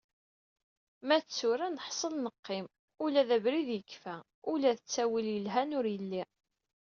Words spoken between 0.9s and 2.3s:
Ma d tura neḥsel